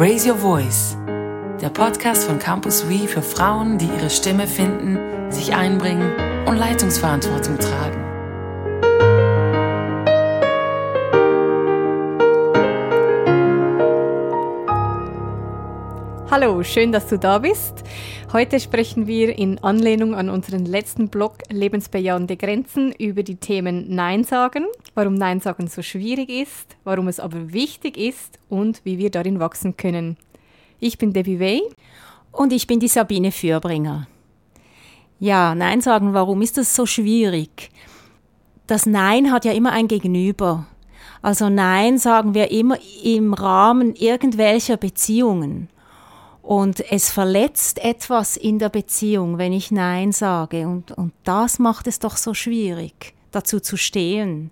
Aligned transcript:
Raise 0.00 0.26
Your 0.26 0.38
Voice, 0.38 0.96
der 1.60 1.68
Podcast 1.68 2.24
von 2.24 2.38
Campus 2.38 2.88
We 2.88 3.06
für 3.06 3.20
Frauen, 3.20 3.76
die 3.76 3.84
ihre 3.84 4.08
Stimme 4.08 4.46
finden, 4.46 5.30
sich 5.30 5.54
einbringen 5.54 6.10
und 6.46 6.56
Leitungsverantwortung 6.56 7.58
tragen. 7.58 8.09
Hallo, 16.30 16.62
schön, 16.62 16.92
dass 16.92 17.08
du 17.08 17.18
da 17.18 17.38
bist. 17.38 17.82
Heute 18.32 18.60
sprechen 18.60 19.08
wir 19.08 19.36
in 19.36 19.58
Anlehnung 19.64 20.14
an 20.14 20.30
unseren 20.30 20.64
letzten 20.64 21.08
Blog 21.08 21.38
Lebensbejahende 21.48 22.36
Grenzen 22.36 22.92
über 22.92 23.24
die 23.24 23.34
Themen 23.34 23.92
Nein 23.92 24.22
sagen, 24.22 24.66
warum 24.94 25.14
Nein 25.14 25.40
sagen 25.40 25.66
so 25.66 25.82
schwierig 25.82 26.30
ist, 26.30 26.76
warum 26.84 27.08
es 27.08 27.18
aber 27.18 27.52
wichtig 27.52 27.96
ist 27.96 28.38
und 28.48 28.80
wie 28.84 28.96
wir 28.96 29.10
darin 29.10 29.40
wachsen 29.40 29.76
können. 29.76 30.16
Ich 30.78 30.98
bin 30.98 31.12
Debbie 31.12 31.40
Way. 31.40 31.62
Und 32.30 32.52
ich 32.52 32.68
bin 32.68 32.78
die 32.78 32.86
Sabine 32.86 33.32
Fürbringer. 33.32 34.06
Ja, 35.18 35.56
Nein 35.56 35.80
sagen, 35.80 36.14
warum 36.14 36.42
ist 36.42 36.56
das 36.58 36.76
so 36.76 36.86
schwierig? 36.86 37.70
Das 38.68 38.86
Nein 38.86 39.32
hat 39.32 39.44
ja 39.44 39.50
immer 39.50 39.72
ein 39.72 39.88
Gegenüber. 39.88 40.68
Also 41.22 41.48
Nein 41.48 41.98
sagen 41.98 42.34
wir 42.34 42.52
immer 42.52 42.78
im 43.02 43.34
Rahmen 43.34 43.96
irgendwelcher 43.96 44.76
Beziehungen. 44.76 45.68
Und 46.42 46.80
es 46.90 47.10
verletzt 47.10 47.78
etwas 47.84 48.36
in 48.36 48.58
der 48.58 48.70
Beziehung, 48.70 49.38
wenn 49.38 49.52
ich 49.52 49.70
Nein 49.70 50.12
sage. 50.12 50.66
Und, 50.66 50.92
und 50.92 51.12
das 51.24 51.58
macht 51.58 51.86
es 51.86 51.98
doch 51.98 52.16
so 52.16 52.34
schwierig, 52.34 53.14
dazu 53.30 53.60
zu 53.60 53.76
stehen. 53.76 54.50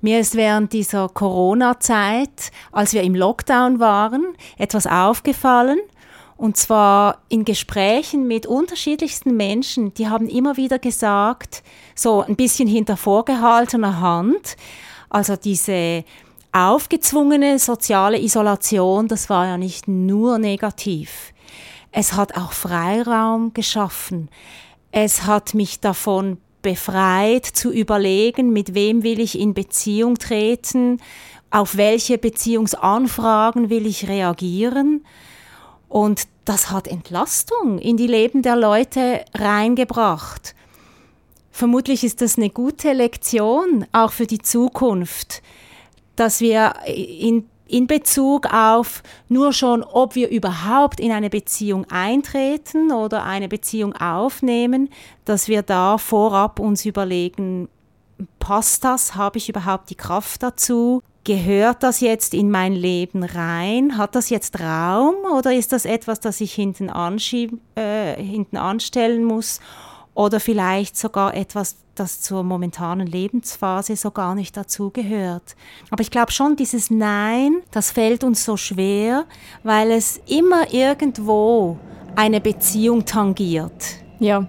Mir 0.00 0.20
ist 0.20 0.34
während 0.34 0.72
dieser 0.72 1.08
Corona-Zeit, 1.08 2.52
als 2.70 2.92
wir 2.92 3.02
im 3.02 3.14
Lockdown 3.14 3.80
waren, 3.80 4.24
etwas 4.56 4.86
aufgefallen. 4.86 5.78
Und 6.36 6.56
zwar 6.56 7.18
in 7.28 7.44
Gesprächen 7.44 8.26
mit 8.26 8.46
unterschiedlichsten 8.46 9.36
Menschen, 9.36 9.94
die 9.94 10.08
haben 10.08 10.28
immer 10.28 10.56
wieder 10.56 10.78
gesagt, 10.78 11.62
so 11.94 12.22
ein 12.22 12.36
bisschen 12.36 12.66
hinter 12.66 12.96
vorgehaltener 12.96 14.00
Hand, 14.00 14.56
also 15.08 15.36
diese 15.36 16.04
aufgezwungene 16.52 17.58
soziale 17.58 18.20
Isolation, 18.20 19.08
das 19.08 19.30
war 19.30 19.46
ja 19.46 19.58
nicht 19.58 19.88
nur 19.88 20.38
negativ. 20.38 21.32
Es 21.90 22.12
hat 22.12 22.36
auch 22.36 22.52
Freiraum 22.52 23.54
geschaffen. 23.54 24.30
Es 24.92 25.24
hat 25.24 25.54
mich 25.54 25.80
davon 25.80 26.38
befreit 26.60 27.46
zu 27.46 27.72
überlegen, 27.72 28.52
mit 28.52 28.74
wem 28.74 29.02
will 29.02 29.18
ich 29.18 29.38
in 29.38 29.54
Beziehung 29.54 30.16
treten, 30.16 30.98
auf 31.50 31.76
welche 31.76 32.18
Beziehungsanfragen 32.18 33.68
will 33.68 33.86
ich 33.86 34.08
reagieren. 34.08 35.04
Und 35.88 36.28
das 36.44 36.70
hat 36.70 36.88
Entlastung 36.88 37.78
in 37.78 37.96
die 37.96 38.06
Leben 38.06 38.42
der 38.42 38.56
Leute 38.56 39.24
reingebracht. 39.34 40.54
Vermutlich 41.50 42.04
ist 42.04 42.22
das 42.22 42.38
eine 42.38 42.48
gute 42.48 42.92
Lektion, 42.92 43.86
auch 43.92 44.12
für 44.12 44.26
die 44.26 44.40
Zukunft 44.40 45.42
dass 46.16 46.40
wir 46.40 46.74
in, 46.86 47.48
in 47.66 47.86
Bezug 47.86 48.52
auf 48.52 49.02
nur 49.28 49.52
schon, 49.52 49.82
ob 49.82 50.14
wir 50.14 50.28
überhaupt 50.28 51.00
in 51.00 51.10
eine 51.10 51.30
Beziehung 51.30 51.86
eintreten 51.90 52.92
oder 52.92 53.24
eine 53.24 53.48
Beziehung 53.48 53.94
aufnehmen, 53.96 54.90
dass 55.24 55.48
wir 55.48 55.62
da 55.62 55.98
vorab 55.98 56.60
uns 56.60 56.84
überlegen, 56.84 57.68
passt 58.38 58.84
das? 58.84 59.14
Habe 59.14 59.38
ich 59.38 59.48
überhaupt 59.48 59.90
die 59.90 59.94
Kraft 59.94 60.42
dazu? 60.42 61.02
Gehört 61.24 61.84
das 61.84 62.00
jetzt 62.00 62.34
in 62.34 62.50
mein 62.50 62.72
Leben 62.72 63.22
rein? 63.22 63.96
Hat 63.96 64.16
das 64.16 64.28
jetzt 64.28 64.60
Raum 64.60 65.14
oder 65.36 65.54
ist 65.54 65.72
das 65.72 65.84
etwas, 65.84 66.18
das 66.18 66.40
ich 66.40 66.52
hinten, 66.52 66.88
äh, 66.88 68.20
hinten 68.20 68.56
anstellen 68.56 69.24
muss? 69.24 69.60
Oder 70.14 70.40
vielleicht 70.40 70.96
sogar 70.96 71.34
etwas, 71.34 71.76
das 71.94 72.20
zur 72.20 72.42
momentanen 72.42 73.06
Lebensphase 73.06 73.96
so 73.96 74.10
gar 74.10 74.34
nicht 74.34 74.56
dazugehört. 74.56 75.56
Aber 75.90 76.02
ich 76.02 76.10
glaube 76.10 76.32
schon, 76.32 76.56
dieses 76.56 76.90
Nein, 76.90 77.62
das 77.70 77.90
fällt 77.90 78.24
uns 78.24 78.44
so 78.44 78.56
schwer, 78.56 79.24
weil 79.62 79.90
es 79.90 80.20
immer 80.26 80.72
irgendwo 80.72 81.78
eine 82.14 82.40
Beziehung 82.40 83.04
tangiert. 83.04 83.96
Ja, 84.18 84.46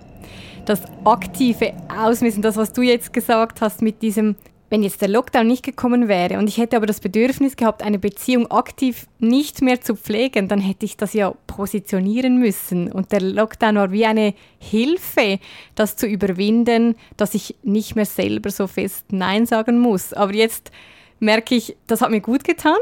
das 0.66 0.82
aktive 1.04 1.74
Ausmessen, 1.98 2.42
das, 2.42 2.58
was 2.58 2.74
du 2.74 2.82
jetzt 2.82 3.14
gesagt 3.14 3.62
hast 3.62 3.82
mit 3.82 4.02
diesem 4.02 4.36
wenn 4.74 4.82
jetzt 4.82 5.02
der 5.02 5.08
Lockdown 5.08 5.46
nicht 5.46 5.64
gekommen 5.64 6.08
wäre 6.08 6.40
und 6.40 6.48
ich 6.48 6.58
hätte 6.58 6.76
aber 6.76 6.88
das 6.88 7.00
Bedürfnis 7.00 7.56
gehabt, 7.56 7.84
eine 7.84 8.00
Beziehung 8.00 8.50
aktiv 8.50 9.06
nicht 9.20 9.62
mehr 9.62 9.82
zu 9.82 9.96
pflegen, 9.96 10.48
dann 10.48 10.60
hätte 10.60 10.84
ich 10.84 10.98
das 10.98 11.14
ja 11.14 11.32
positionieren 11.46 12.40
müssen. 12.40 12.92
Und 12.92 13.12
der 13.12 13.22
Lockdown 13.22 13.76
war 13.76 13.92
wie 13.92 14.08
eine 14.08 14.34
Hilfe, 14.58 15.38
das 15.76 15.96
zu 15.96 16.08
überwinden, 16.08 16.96
dass 17.18 17.36
ich 17.36 17.56
nicht 17.62 17.96
mehr 17.96 18.08
selber 18.08 18.50
so 18.50 18.66
fest 18.66 19.06
Nein 19.12 19.46
sagen 19.46 19.78
muss. 19.78 20.12
Aber 20.12 20.34
jetzt 20.34 20.72
merke 21.20 21.54
ich, 21.54 21.78
das 21.86 22.02
hat 22.02 22.10
mir 22.10 22.22
gut 22.22 22.44
getan. 22.44 22.80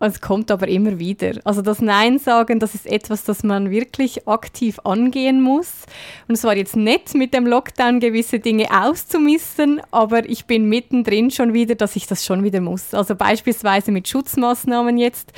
Es 0.00 0.20
kommt 0.20 0.50
aber 0.50 0.68
immer 0.68 0.98
wieder. 0.98 1.32
Also 1.44 1.60
das 1.60 1.80
Nein 1.80 2.18
sagen, 2.18 2.60
das 2.60 2.74
ist 2.74 2.86
etwas, 2.86 3.24
das 3.24 3.42
man 3.42 3.70
wirklich 3.70 4.28
aktiv 4.28 4.78
angehen 4.84 5.42
muss. 5.42 5.86
Und 6.28 6.36
es 6.36 6.44
war 6.44 6.56
jetzt 6.56 6.76
nett, 6.76 7.14
mit 7.14 7.34
dem 7.34 7.46
Lockdown 7.46 7.98
gewisse 7.98 8.38
Dinge 8.38 8.66
auszumisten, 8.70 9.80
aber 9.90 10.28
ich 10.28 10.44
bin 10.44 10.68
mittendrin 10.68 11.30
schon 11.32 11.52
wieder, 11.52 11.74
dass 11.74 11.96
ich 11.96 12.06
das 12.06 12.24
schon 12.24 12.44
wieder 12.44 12.60
muss. 12.60 12.94
Also 12.94 13.16
beispielsweise 13.16 13.90
mit 13.90 14.06
Schutzmaßnahmen 14.06 14.98
jetzt. 14.98 15.32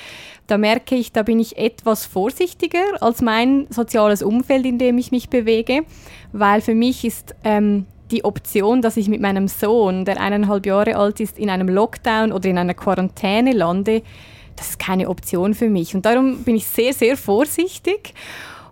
Da 0.46 0.58
merke 0.58 0.94
ich, 0.94 1.12
da 1.12 1.22
bin 1.22 1.38
ich 1.38 1.56
etwas 1.56 2.04
vorsichtiger 2.04 2.82
als 3.00 3.22
mein 3.22 3.66
soziales 3.70 4.22
Umfeld, 4.22 4.66
in 4.66 4.78
dem 4.78 4.98
ich 4.98 5.12
mich 5.12 5.30
bewege, 5.30 5.84
weil 6.32 6.60
für 6.60 6.74
mich 6.74 7.04
ist 7.04 7.34
ähm, 7.44 7.86
die 8.10 8.24
Option, 8.24 8.82
dass 8.82 8.96
ich 8.96 9.08
mit 9.08 9.20
meinem 9.20 9.48
Sohn, 9.48 10.04
der 10.04 10.20
eineinhalb 10.20 10.66
Jahre 10.66 10.96
alt 10.96 11.20
ist, 11.20 11.38
in 11.38 11.50
einem 11.50 11.68
Lockdown 11.68 12.32
oder 12.32 12.48
in 12.48 12.58
einer 12.58 12.74
Quarantäne 12.74 13.52
lande, 13.52 14.02
das 14.60 14.70
ist 14.70 14.78
keine 14.78 15.08
Option 15.08 15.54
für 15.54 15.70
mich. 15.70 15.94
Und 15.94 16.04
darum 16.04 16.44
bin 16.44 16.54
ich 16.54 16.66
sehr, 16.66 16.92
sehr 16.92 17.16
vorsichtig. 17.16 18.12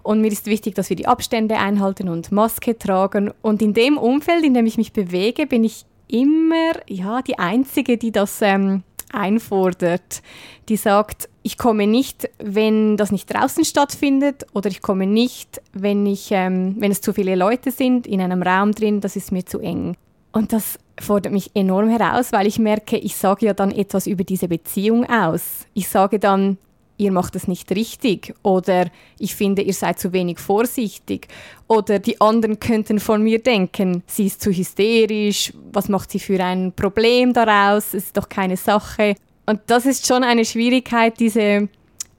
Und 0.03 0.21
mir 0.21 0.31
ist 0.31 0.45
wichtig, 0.45 0.75
dass 0.75 0.91
wir 0.91 0.97
die 0.97 1.07
Abstände 1.07 1.57
einhalten 1.57 2.11
und 2.11 2.31
Maske 2.31 2.77
tragen. 2.77 3.33
Und 3.41 3.63
in 3.63 3.73
dem 3.73 3.97
Umfeld, 3.97 4.45
in 4.45 4.53
dem 4.53 4.67
ich 4.67 4.77
mich 4.77 4.93
bewege, 4.93 5.47
bin 5.47 5.65
ich 5.65 5.87
immer 6.07 6.73
ja, 6.89 7.23
die 7.23 7.39
Einzige, 7.39 7.97
die 7.97 8.13
das 8.13 8.43
ähm, 8.43 8.83
einfordert. 9.11 10.23
Die 10.69 10.77
sagt, 10.77 11.31
ich 11.43 11.57
komme 11.57 11.87
nicht, 11.87 12.29
wenn 12.39 12.99
das 12.99 13.11
nicht 13.11 13.33
draußen 13.33 13.65
stattfindet 13.65 14.47
oder 14.53 14.69
ich 14.69 14.83
komme 14.83 15.07
nicht, 15.07 15.63
wenn, 15.73 16.05
ich, 16.05 16.29
ähm, 16.33 16.77
wenn 16.79 16.93
es 16.93 17.01
zu 17.01 17.15
viele 17.15 17.35
Leute 17.35 17.71
sind 17.71 18.07
in 18.07 18.21
einem 18.21 18.43
Raum 18.43 18.73
drin, 18.73 19.01
das 19.01 19.17
ist 19.17 19.33
mir 19.33 19.47
zu 19.47 19.59
eng. 19.61 19.97
Und 20.33 20.53
das 20.53 20.79
fordert 21.01 21.33
mich 21.33 21.51
enorm 21.55 21.89
heraus, 21.89 22.33
weil 22.33 22.47
ich 22.47 22.59
merke, 22.59 22.97
ich 22.97 23.17
sage 23.17 23.47
ja 23.47 23.55
dann 23.55 23.71
etwas 23.71 24.07
über 24.07 24.25
diese 24.25 24.49
Beziehung 24.49 25.09
aus. 25.09 25.67
Ich 25.75 25.89
sage 25.89 26.19
dann, 26.19 26.59
ihr 26.99 27.13
macht 27.13 27.37
es 27.37 27.49
nicht 27.49 27.71
richtig 27.71 28.35
oder 28.43 28.91
ich 29.19 29.35
finde, 29.35 29.63
ihr 29.63 29.73
seid 29.73 29.99
zu 29.99 30.13
wenig 30.13 30.39
vorsichtig 30.39 31.29
oder 31.69 31.99
die 31.99 32.21
anderen 32.21 32.61
könnten 32.61 32.99
von 32.99 33.23
mir 33.23 33.41
denken, 33.41 34.03
sie 34.07 34.27
ist 34.27 34.43
zu 34.43 34.51
hysterisch, 34.51 35.53
was 35.73 35.89
macht 35.89 36.11
sie 36.11 36.19
für 36.19 36.43
ein 36.43 36.73
Problem 36.73 37.33
daraus, 37.33 37.95
es 37.95 38.07
ist 38.07 38.17
doch 38.17 38.29
keine 38.29 38.57
Sache. 38.57 39.15
Und 39.47 39.61
das 39.69 39.87
ist 39.87 40.07
schon 40.07 40.25
eine 40.25 40.45
Schwierigkeit, 40.45 41.19
diese, 41.21 41.69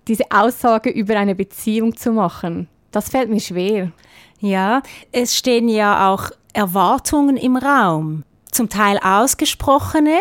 diese 0.07 0.23
Aussage 0.31 0.89
über 0.89 1.15
eine 1.17 1.35
Beziehung 1.35 1.95
zu 1.95 2.11
machen. 2.11 2.67
Das 2.91 3.09
fällt 3.09 3.29
mir 3.29 3.41
schwer. 3.41 3.91
Ja, 4.39 4.81
es 5.11 5.37
stehen 5.37 5.67
ja 5.67 6.09
auch 6.11 6.31
Erwartungen 6.59 7.37
im 7.37 7.55
Raum. 7.55 8.23
Zum 8.51 8.67
Teil 8.67 8.99
ausgesprochene, 9.01 10.19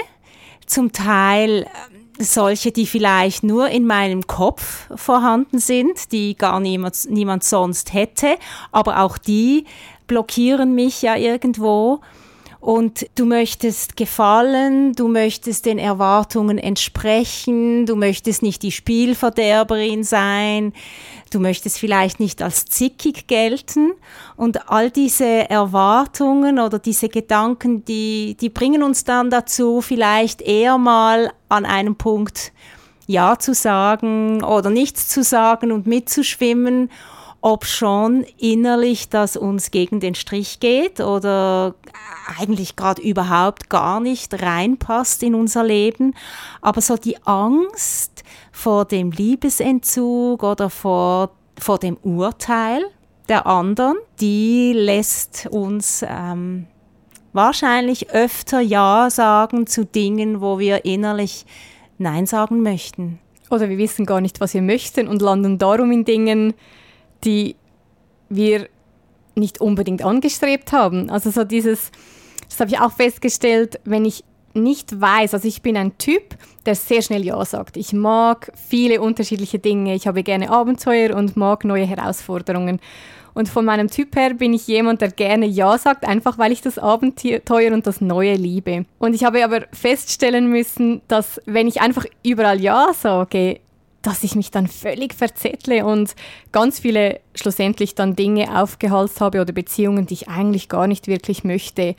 zum 0.67 0.93
Teil 0.93 1.63
äh, 1.63 2.23
solche, 2.23 2.71
die 2.71 2.87
vielleicht 2.87 3.43
nur 3.43 3.69
in 3.71 3.85
meinem 3.87 4.25
Kopf 4.29 4.87
vorhanden 4.95 5.59
sind, 5.59 6.13
die 6.13 6.37
gar 6.37 6.61
niemand, 6.61 7.11
niemand 7.11 7.43
sonst 7.43 7.93
hätte, 7.93 8.37
aber 8.71 9.01
auch 9.03 9.19
die 9.19 9.65
blockieren 10.07 10.77
mich 10.77 11.03
ja 11.03 11.17
irgendwo. 11.17 12.03
Und 12.61 13.07
du 13.17 13.25
möchtest 13.25 13.97
gefallen, 13.97 14.93
du 14.93 15.09
möchtest 15.09 15.67
den 15.67 15.79
Erwartungen 15.79 16.59
entsprechen, 16.59 17.87
du 17.87 17.97
möchtest 17.97 18.43
nicht 18.43 18.63
die 18.63 18.73
Spielverderberin 18.73 20.03
sein, 20.05 20.73
du 21.35 21.41
möchtest 21.41 21.79
vielleicht 21.79 22.21
nicht 22.21 22.43
als 22.43 22.65
zickig 22.67 23.27
gelten. 23.27 23.93
Und 24.37 24.71
all 24.71 24.91
diese 24.91 25.49
Erwartungen 25.51 26.59
oder 26.59 26.79
diese 26.79 27.09
Gedanken, 27.09 27.85
die, 27.85 28.37
die 28.41 28.49
bringen 28.49 28.83
uns 28.83 29.05
dann 29.05 29.31
dazu, 29.31 29.81
vielleicht 29.81 30.43
eher 30.43 30.79
mal 30.79 31.33
an 31.49 31.65
einem 31.65 31.97
Punkt 31.97 32.53
Ja 33.07 33.39
zu 33.39 33.55
sagen 33.55 34.43
oder 34.43 34.71
nichts 34.71 35.09
zu 35.09 35.23
sagen 35.23 35.73
und 35.73 35.87
mitzuschwimmen 35.87 36.91
ob 37.41 37.65
schon 37.67 38.25
innerlich 38.37 39.09
das 39.09 39.37
uns 39.37 39.71
gegen 39.71 40.01
den 40.01 40.15
Strich 40.15 40.61
geht 40.61 41.01
oder 41.01 41.75
eigentlich 42.39 42.75
gerade 42.75 43.01
überhaupt 43.01 43.71
gar 43.71 44.01
nicht 44.01 44.43
reinpasst 44.43 45.23
in 45.23 45.35
unser 45.35 45.65
Leben. 45.65 46.15
Aber 46.61 46.81
so 46.81 46.97
die 46.97 47.23
Angst 47.25 48.25
vor 48.51 48.85
dem 48.85 49.13
Liebesentzug 49.13 50.43
oder 50.43 50.69
vor, 50.69 51.31
vor 51.59 51.79
dem 51.79 51.97
Urteil 52.03 52.85
der 53.29 53.47
anderen, 53.47 53.97
die 54.21 54.73
lässt 54.73 55.47
uns 55.51 56.05
ähm, 56.07 56.67
wahrscheinlich 57.33 58.11
öfter 58.11 58.61
Ja 58.61 59.11
sagen 59.11 59.67
zu 59.67 59.85
Dingen, 59.85 60.41
wo 60.41 60.59
wir 60.59 60.85
innerlich 60.85 61.47
Nein 61.99 62.27
sagen 62.27 62.63
möchten. 62.63 63.21
Oder 63.51 63.69
wir 63.69 63.79
wissen 63.79 64.07
gar 64.07 64.21
nicht, 64.21 64.41
was 64.41 64.55
wir 64.55 64.63
möchten 64.63 65.09
und 65.09 65.23
landen 65.23 65.59
darum 65.59 65.93
in 65.93 66.05
Dingen, 66.05 66.55
die 67.25 67.57
wir 68.29 68.69
nicht 69.35 69.61
unbedingt 69.61 70.03
angestrebt 70.05 70.73
haben. 70.73 71.11
Also 71.11 71.31
so 71.31 71.45
dieses, 71.45 71.91
das 72.49 72.61
habe 72.61 72.71
ich 72.71 72.81
auch 72.81 72.93
festgestellt, 72.93 73.81
wenn 73.85 74.05
ich 74.05 74.25
nicht 74.55 75.01
weiß, 75.01 75.35
also 75.35 75.47
ich 75.47 75.63
bin 75.63 75.77
ein 75.77 75.97
Typ, 75.99 76.37
der 76.67 76.75
sehr 76.75 77.03
schnell 77.03 77.25
Ja 77.25 77.45
sagt. 77.45 77.77
Ich 77.77 77.93
mag 77.93 78.51
viele 78.69 79.01
unterschiedliche 79.01 79.59
Dinge, 79.59 79.95
ich 79.95 80.07
habe 80.07 80.23
gerne 80.23 80.51
Abenteuer 80.51 81.15
und 81.17 81.37
mag 81.37 81.65
neue 81.65 81.87
Herausforderungen. 81.87 82.81
Und 83.35 83.49
von 83.49 83.65
meinem 83.65 83.89
Typ 83.89 84.17
her 84.17 84.35
bin 84.35 84.53
ich 84.53 84.67
jemand, 84.67 85.01
der 85.01 85.13
gerne 85.13 85.47
Ja 85.47 85.79
sagt, 85.79 86.05
einfach 86.05 86.39
weil 86.39 86.51
ich 86.51 86.61
das 86.61 86.77
Abenteuer 86.77 87.73
und 87.73 87.87
das 87.87 88.01
Neue 88.01 88.35
liebe. 88.35 88.85
Und 88.99 89.15
ich 89.15 89.23
habe 89.23 89.45
aber 89.45 89.67
feststellen 89.73 90.49
müssen, 90.49 91.03
dass 91.07 91.41
wenn 91.47 91.69
ich 91.69 91.81
einfach 91.81 92.05
überall 92.25 92.61
Ja 92.61 92.93
sage, 92.93 93.61
dass 94.03 94.23
ich 94.23 94.35
mich 94.35 94.51
dann 94.51 94.69
völlig 94.69 95.15
verzettle 95.15 95.85
und 95.85 96.15
ganz 96.53 96.81
viele 96.81 97.21
schlussendlich 97.35 97.95
dann 97.95 98.17
Dinge 98.17 98.61
aufgehalst 98.61 99.21
habe 99.21 99.41
oder 99.41 99.53
Beziehungen, 99.53 100.07
die 100.07 100.15
ich 100.15 100.29
eigentlich 100.29 100.69
gar 100.69 100.87
nicht 100.87 101.09
wirklich 101.09 101.45
möchte. 101.45 101.97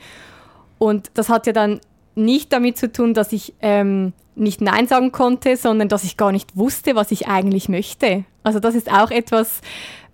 Und 0.78 1.10
das 1.14 1.28
hat 1.28 1.46
ja 1.46 1.52
dann 1.52 1.80
nicht 2.14 2.52
damit 2.52 2.78
zu 2.78 2.90
tun, 2.90 3.14
dass 3.14 3.32
ich 3.32 3.54
ähm, 3.60 4.12
nicht 4.34 4.60
Nein 4.60 4.86
sagen 4.86 5.12
konnte, 5.12 5.56
sondern 5.56 5.88
dass 5.88 6.04
ich 6.04 6.16
gar 6.16 6.32
nicht 6.32 6.56
wusste, 6.56 6.94
was 6.94 7.10
ich 7.10 7.28
eigentlich 7.28 7.68
möchte. 7.68 8.24
Also 8.42 8.60
das 8.60 8.74
ist 8.74 8.90
auch 8.90 9.10
etwas, 9.10 9.60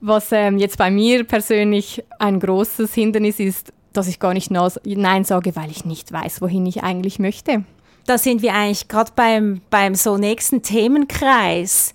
was 0.00 0.32
ähm, 0.32 0.58
jetzt 0.58 0.78
bei 0.78 0.90
mir 0.90 1.24
persönlich 1.24 2.04
ein 2.18 2.40
großes 2.40 2.92
Hindernis 2.92 3.38
ist, 3.38 3.72
dass 3.92 4.08
ich 4.08 4.18
gar 4.18 4.34
nicht 4.34 4.50
Nein 4.50 5.24
sage, 5.24 5.56
weil 5.56 5.70
ich 5.70 5.84
nicht 5.84 6.12
weiß, 6.12 6.42
wohin 6.42 6.66
ich 6.66 6.82
eigentlich 6.82 7.18
möchte 7.18 7.64
da 8.06 8.18
sind 8.18 8.42
wir 8.42 8.54
eigentlich 8.54 8.88
gerade 8.88 9.12
beim, 9.14 9.60
beim 9.70 9.94
so 9.94 10.16
nächsten 10.16 10.62
Themenkreis. 10.62 11.92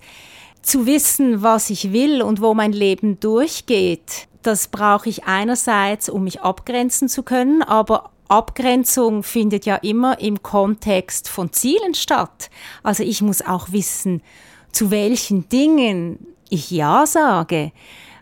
Zu 0.62 0.86
wissen, 0.86 1.42
was 1.42 1.70
ich 1.70 1.92
will 1.92 2.22
und 2.22 2.40
wo 2.40 2.54
mein 2.54 2.72
Leben 2.72 3.18
durchgeht, 3.18 4.28
das 4.42 4.68
brauche 4.68 5.08
ich 5.08 5.24
einerseits, 5.24 6.08
um 6.08 6.24
mich 6.24 6.40
abgrenzen 6.42 7.08
zu 7.08 7.22
können, 7.22 7.62
aber 7.62 8.10
Abgrenzung 8.28 9.22
findet 9.22 9.66
ja 9.66 9.76
immer 9.76 10.20
im 10.20 10.42
Kontext 10.42 11.28
von 11.28 11.52
Zielen 11.52 11.94
statt. 11.94 12.50
Also 12.82 13.02
ich 13.02 13.22
muss 13.22 13.42
auch 13.42 13.72
wissen, 13.72 14.22
zu 14.70 14.90
welchen 14.90 15.48
Dingen 15.48 16.26
ich 16.48 16.70
Ja 16.70 17.06
sage 17.06 17.72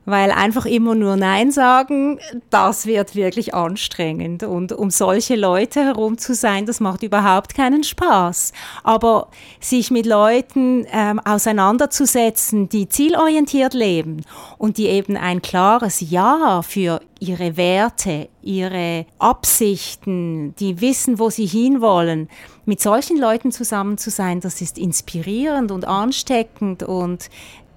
weil 0.04 0.30
einfach 0.30 0.66
immer 0.66 0.94
nur 0.94 1.16
Nein 1.16 1.50
sagen, 1.50 2.18
das 2.48 2.86
wird 2.86 3.14
wirklich 3.14 3.54
anstrengend. 3.54 4.42
Und 4.42 4.72
um 4.72 4.90
solche 4.90 5.36
Leute 5.36 5.84
herum 5.84 6.18
zu 6.18 6.34
sein, 6.34 6.66
das 6.66 6.80
macht 6.80 7.02
überhaupt 7.02 7.54
keinen 7.54 7.84
Spaß. 7.84 8.52
Aber 8.82 9.28
sich 9.60 9.90
mit 9.90 10.06
Leuten 10.06 10.86
ähm, 10.92 11.20
auseinanderzusetzen, 11.20 12.68
die 12.68 12.88
zielorientiert 12.88 13.74
leben 13.74 14.24
und 14.58 14.78
die 14.78 14.86
eben 14.86 15.16
ein 15.16 15.42
klares 15.42 16.00
Ja 16.00 16.62
für 16.62 17.00
ihre 17.20 17.56
Werte, 17.58 18.28
ihre 18.42 19.04
Absichten, 19.18 20.54
die 20.56 20.80
wissen, 20.80 21.18
wo 21.18 21.28
sie 21.28 21.46
hinwollen, 21.46 22.28
mit 22.64 22.80
solchen 22.80 23.18
Leuten 23.18 23.52
zusammen 23.52 23.98
zu 23.98 24.10
sein, 24.10 24.40
das 24.40 24.60
ist 24.60 24.78
inspirierend 24.78 25.70
und 25.70 25.84
ansteckend 25.86 26.82
und 26.82 27.28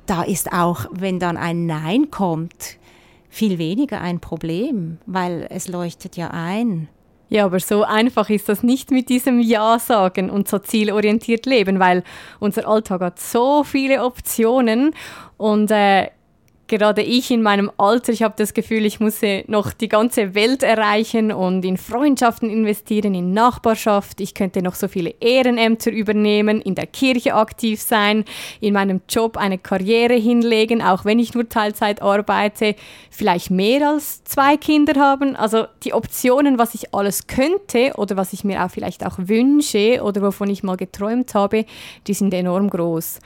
da 0.05 0.23
ist 0.23 0.51
auch, 0.51 0.85
wenn 0.91 1.19
dann 1.19 1.37
ein 1.37 1.65
Nein 1.65 2.11
kommt, 2.11 2.77
viel 3.29 3.57
weniger 3.57 4.01
ein 4.01 4.19
Problem, 4.19 4.99
weil 5.05 5.47
es 5.49 5.67
leuchtet 5.67 6.17
ja 6.17 6.29
ein. 6.31 6.87
Ja, 7.29 7.45
aber 7.45 7.59
so 7.59 7.83
einfach 7.83 8.29
ist 8.29 8.47
das 8.47 8.61
nicht 8.61 8.91
mit 8.91 9.09
diesem 9.09 9.39
Ja 9.39 9.79
sagen 9.79 10.29
und 10.29 10.47
so 10.47 10.59
zielorientiert 10.59 11.47
leben, 11.47 11.79
weil 11.79 12.03
unser 12.39 12.67
Alltag 12.67 13.01
hat 13.01 13.19
so 13.19 13.63
viele 13.63 14.03
Optionen 14.03 14.93
und 15.37 15.71
äh, 15.71 16.09
gerade 16.67 17.01
ich 17.01 17.29
in 17.29 17.41
meinem 17.41 17.71
Alter, 17.77 18.13
ich 18.13 18.23
habe 18.23 18.35
das 18.37 18.53
Gefühl, 18.53 18.85
ich 18.85 18.99
muss 18.99 19.21
noch 19.47 19.73
die 19.73 19.89
ganze 19.89 20.33
Welt 20.33 20.63
erreichen 20.63 21.31
und 21.31 21.65
in 21.65 21.77
Freundschaften 21.77 22.49
investieren, 22.49 23.13
in 23.13 23.33
Nachbarschaft. 23.33 24.21
Ich 24.21 24.33
könnte 24.33 24.61
noch 24.61 24.75
so 24.75 24.87
viele 24.87 25.13
Ehrenämter 25.19 25.91
übernehmen, 25.91 26.61
in 26.61 26.75
der 26.75 26.87
Kirche 26.87 27.35
aktiv 27.35 27.81
sein, 27.81 28.25
in 28.61 28.73
meinem 28.73 29.01
Job 29.09 29.37
eine 29.37 29.57
Karriere 29.57 30.15
hinlegen, 30.15 30.81
auch 30.81 31.05
wenn 31.05 31.19
ich 31.19 31.33
nur 31.33 31.47
Teilzeit 31.49 32.01
arbeite, 32.01 32.75
vielleicht 33.09 33.51
mehr 33.51 33.89
als 33.89 34.23
zwei 34.23 34.57
Kinder 34.57 34.99
haben. 34.99 35.35
Also 35.35 35.65
die 35.83 35.93
Optionen, 35.93 36.57
was 36.57 36.75
ich 36.75 36.93
alles 36.93 37.27
könnte 37.27 37.93
oder 37.97 38.15
was 38.15 38.33
ich 38.33 38.43
mir 38.43 38.63
auch 38.63 38.71
vielleicht 38.71 39.05
auch 39.05 39.17
wünsche 39.17 40.01
oder 40.01 40.21
wovon 40.21 40.49
ich 40.49 40.63
mal 40.63 40.77
geträumt 40.77 41.35
habe, 41.35 41.65
die 42.07 42.13
sind 42.13 42.33
enorm 42.33 42.69
groß. 42.69 43.19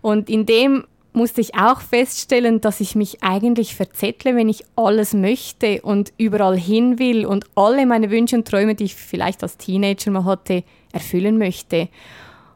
Und 0.00 0.30
in 0.30 0.46
dem 0.46 0.84
musste 1.12 1.40
ich 1.40 1.54
auch 1.54 1.80
feststellen, 1.80 2.60
dass 2.60 2.80
ich 2.80 2.94
mich 2.94 3.22
eigentlich 3.22 3.74
verzettle, 3.74 4.36
wenn 4.36 4.48
ich 4.48 4.64
alles 4.76 5.14
möchte 5.14 5.80
und 5.82 6.12
überall 6.16 6.56
hin 6.56 6.98
will 6.98 7.26
und 7.26 7.44
alle 7.54 7.86
meine 7.86 8.10
Wünsche 8.10 8.36
und 8.36 8.46
Träume, 8.46 8.74
die 8.74 8.84
ich 8.84 8.94
vielleicht 8.94 9.42
als 9.42 9.56
Teenager 9.56 10.10
mal 10.10 10.24
hatte, 10.24 10.64
erfüllen 10.92 11.38
möchte. 11.38 11.88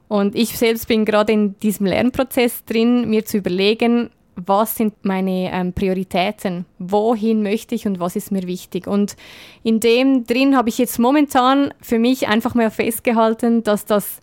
Und 0.08 0.36
ich 0.36 0.58
selbst 0.58 0.88
bin 0.88 1.04
gerade 1.04 1.32
in 1.32 1.58
diesem 1.60 1.86
Lernprozess 1.86 2.64
drin, 2.64 3.08
mir 3.08 3.24
zu 3.24 3.38
überlegen, 3.38 4.10
was 4.36 4.76
sind 4.76 4.94
meine 5.04 5.50
ähm, 5.52 5.72
Prioritäten, 5.72 6.64
wohin 6.78 7.42
möchte 7.42 7.74
ich 7.74 7.86
und 7.86 8.00
was 8.00 8.16
ist 8.16 8.32
mir 8.32 8.46
wichtig. 8.46 8.86
Und 8.86 9.16
in 9.62 9.80
dem 9.80 10.26
drin 10.26 10.56
habe 10.56 10.68
ich 10.68 10.78
jetzt 10.78 10.98
momentan 10.98 11.72
für 11.80 11.98
mich 11.98 12.28
einfach 12.28 12.54
mal 12.54 12.70
festgehalten, 12.70 13.62
dass 13.62 13.84
das 13.84 14.20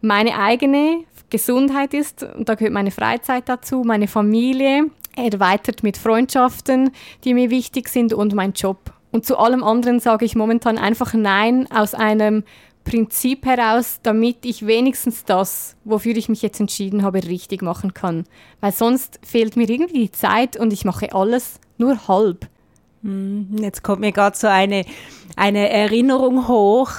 meine 0.00 0.38
eigene 0.38 1.04
Gesundheit 1.32 1.94
ist. 1.94 2.22
Und 2.22 2.48
da 2.48 2.54
gehört 2.54 2.74
meine 2.74 2.92
Freizeit 2.92 3.48
dazu, 3.48 3.82
meine 3.84 4.06
Familie, 4.06 4.90
erweitert 5.16 5.82
mit 5.82 5.96
Freundschaften, 5.96 6.90
die 7.24 7.34
mir 7.34 7.50
wichtig 7.50 7.88
sind 7.88 8.12
und 8.12 8.34
mein 8.34 8.52
Job. 8.52 8.92
Und 9.10 9.26
zu 9.26 9.38
allem 9.38 9.64
anderen 9.64 9.98
sage 9.98 10.24
ich 10.24 10.36
momentan 10.36 10.78
einfach 10.78 11.14
Nein 11.14 11.66
aus 11.70 11.94
einem 11.94 12.44
Prinzip 12.84 13.46
heraus, 13.46 14.00
damit 14.02 14.44
ich 14.44 14.66
wenigstens 14.66 15.24
das, 15.24 15.76
wofür 15.84 16.16
ich 16.16 16.28
mich 16.28 16.42
jetzt 16.42 16.60
entschieden 16.60 17.02
habe, 17.02 17.22
richtig 17.24 17.62
machen 17.62 17.94
kann. 17.94 18.24
Weil 18.60 18.72
sonst 18.72 19.18
fehlt 19.24 19.56
mir 19.56 19.68
irgendwie 19.68 20.00
die 20.00 20.12
Zeit 20.12 20.56
und 20.56 20.72
ich 20.72 20.84
mache 20.84 21.14
alles 21.14 21.60
nur 21.78 22.08
halb. 22.08 22.48
Hm, 23.02 23.56
jetzt 23.60 23.82
kommt 23.82 24.00
mir 24.00 24.12
gerade 24.12 24.36
so 24.36 24.46
eine, 24.46 24.84
eine 25.36 25.70
Erinnerung 25.70 26.46
hoch, 26.48 26.90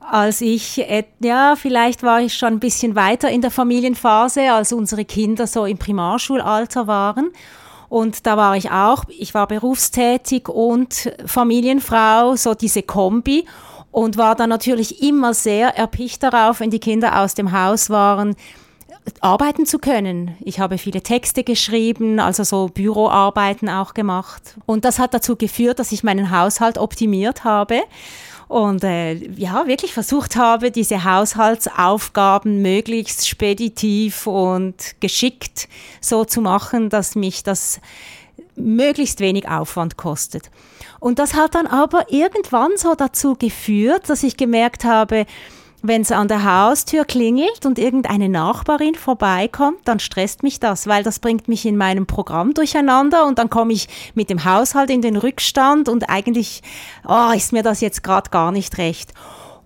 als 0.00 0.40
ich, 0.40 0.84
ja, 1.20 1.54
vielleicht 1.56 2.02
war 2.02 2.20
ich 2.20 2.34
schon 2.34 2.54
ein 2.54 2.60
bisschen 2.60 2.96
weiter 2.96 3.30
in 3.30 3.40
der 3.40 3.50
Familienphase, 3.50 4.52
als 4.52 4.72
unsere 4.72 5.04
Kinder 5.04 5.46
so 5.46 5.64
im 5.64 5.78
Primarschulalter 5.78 6.86
waren. 6.86 7.30
Und 7.88 8.26
da 8.26 8.36
war 8.36 8.56
ich 8.56 8.70
auch, 8.70 9.04
ich 9.08 9.34
war 9.34 9.46
berufstätig 9.46 10.48
und 10.48 11.12
Familienfrau, 11.26 12.36
so 12.36 12.54
diese 12.54 12.82
Kombi 12.82 13.44
und 13.90 14.16
war 14.16 14.34
dann 14.34 14.48
natürlich 14.48 15.02
immer 15.02 15.34
sehr 15.34 15.76
erpicht 15.76 16.22
darauf, 16.22 16.60
wenn 16.60 16.70
die 16.70 16.80
Kinder 16.80 17.20
aus 17.20 17.34
dem 17.34 17.52
Haus 17.52 17.90
waren, 17.90 18.34
arbeiten 19.20 19.66
zu 19.66 19.78
können. 19.78 20.36
Ich 20.40 20.60
habe 20.60 20.78
viele 20.78 21.02
Texte 21.02 21.44
geschrieben, 21.44 22.20
also 22.20 22.44
so 22.44 22.68
Büroarbeiten 22.68 23.68
auch 23.68 23.94
gemacht. 23.94 24.54
Und 24.66 24.84
das 24.84 24.98
hat 24.98 25.14
dazu 25.14 25.36
geführt, 25.36 25.78
dass 25.78 25.92
ich 25.92 26.04
meinen 26.04 26.30
Haushalt 26.30 26.78
optimiert 26.78 27.44
habe 27.44 27.82
und 28.52 28.84
äh, 28.84 29.14
ja, 29.14 29.66
wirklich 29.66 29.94
versucht 29.94 30.36
habe, 30.36 30.70
diese 30.70 31.04
Haushaltsaufgaben 31.04 32.60
möglichst 32.60 33.26
speditiv 33.26 34.26
und 34.26 34.74
geschickt 35.00 35.68
so 36.02 36.26
zu 36.26 36.42
machen, 36.42 36.90
dass 36.90 37.14
mich 37.14 37.42
das 37.42 37.80
möglichst 38.54 39.20
wenig 39.20 39.48
Aufwand 39.48 39.96
kostet. 39.96 40.50
Und 41.00 41.18
das 41.18 41.32
hat 41.32 41.54
dann 41.54 41.66
aber 41.66 42.12
irgendwann 42.12 42.72
so 42.76 42.94
dazu 42.94 43.36
geführt, 43.36 44.10
dass 44.10 44.22
ich 44.22 44.36
gemerkt 44.36 44.84
habe, 44.84 45.24
wenn 45.82 46.02
es 46.02 46.12
an 46.12 46.28
der 46.28 46.44
Haustür 46.44 47.04
klingelt 47.04 47.66
und 47.66 47.78
irgendeine 47.78 48.28
Nachbarin 48.28 48.94
vorbeikommt, 48.94 49.80
dann 49.84 49.98
stresst 49.98 50.42
mich 50.42 50.60
das, 50.60 50.86
weil 50.86 51.02
das 51.02 51.18
bringt 51.18 51.48
mich 51.48 51.66
in 51.66 51.76
meinem 51.76 52.06
Programm 52.06 52.54
durcheinander 52.54 53.26
und 53.26 53.38
dann 53.38 53.50
komme 53.50 53.72
ich 53.72 53.88
mit 54.14 54.30
dem 54.30 54.44
Haushalt 54.44 54.90
in 54.90 55.02
den 55.02 55.16
Rückstand 55.16 55.88
und 55.88 56.08
eigentlich 56.08 56.62
oh, 57.06 57.32
ist 57.34 57.52
mir 57.52 57.62
das 57.62 57.80
jetzt 57.80 58.02
gerade 58.02 58.30
gar 58.30 58.52
nicht 58.52 58.78
recht. 58.78 59.12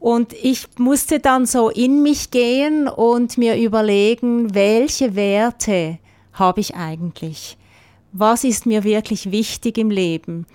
Und 0.01 0.33
ich 0.33 0.67
musste 0.79 1.21
dann 1.21 1.47
so 1.47 1.69
in 1.69 2.03
mich 2.03 2.31
gehen 2.31 2.89
und 2.89 3.39
mir 3.39 3.57
überlegen, 3.57 4.55
welche 4.55 5.15
Werte 5.15 5.99
habe 6.33 6.61
ich 6.61 6.75
eigentlich? 6.75 7.57
was 8.19 8.45
ist 8.45 8.67
mir 8.67 8.85
wirklich 8.85 9.31
wichtig 9.31 9.79
im 9.79 9.91
Leben. 9.91 10.47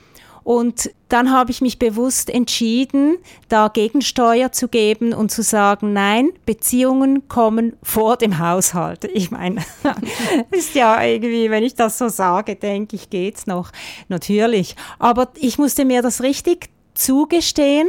Und 0.44 0.90
dann 1.10 1.32
habe 1.32 1.52
ich 1.52 1.62
mich 1.62 1.78
bewusst 1.78 2.30
entschieden, 2.30 3.18
da 3.48 3.68
Gegensteuer 3.68 4.52
zu 4.52 4.68
geben 4.68 5.14
und 5.14 5.30
zu 5.32 5.44
sagen, 5.44 5.94
nein, 5.94 6.30
Beziehungen 6.46 7.28
kommen 7.28 7.74
vor 7.84 8.18
dem 8.18 8.40
Haushalt. 8.40 9.06
Ich 9.14 9.30
meine, 9.30 9.64
ist 10.52 10.74
ja 10.74 11.04
irgendwie, 11.04 11.50
wenn 11.52 11.64
ich 11.64 11.76
das 11.76 11.98
so 11.98 12.08
sage, 12.08 12.56
denke 12.56 12.96
ich, 12.96 13.10
geht's 13.10 13.46
noch. 13.46 13.72
Natürlich. 14.08 14.76
Aber 14.98 15.30
ich 15.36 15.58
musste 15.58 15.86
mir 15.86 16.02
das 16.02 16.24
richtig 16.24 16.70
zugestehen. 16.96 17.88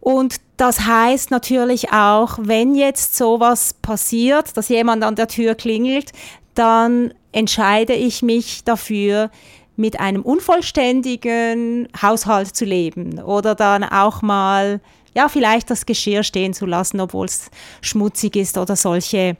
Und 0.00 0.36
das 0.56 0.86
heißt 0.86 1.30
natürlich 1.30 1.92
auch, 1.92 2.38
wenn 2.40 2.74
jetzt 2.74 3.16
sowas 3.16 3.74
passiert, 3.74 4.56
dass 4.56 4.68
jemand 4.68 5.02
an 5.02 5.16
der 5.16 5.28
Tür 5.28 5.54
klingelt, 5.54 6.12
dann 6.54 7.12
entscheide 7.32 7.92
ich 7.92 8.22
mich 8.22 8.64
dafür, 8.64 9.30
mit 9.76 10.00
einem 10.00 10.22
unvollständigen 10.22 11.88
Haushalt 12.00 12.56
zu 12.56 12.64
leben 12.64 13.20
oder 13.22 13.54
dann 13.54 13.84
auch 13.84 14.22
mal, 14.22 14.80
ja, 15.14 15.28
vielleicht 15.28 15.70
das 15.70 15.86
Geschirr 15.86 16.22
stehen 16.22 16.54
zu 16.54 16.66
lassen, 16.66 17.00
obwohl 17.00 17.26
es 17.26 17.50
schmutzig 17.82 18.36
ist 18.36 18.58
oder 18.58 18.76
solche 18.76 19.36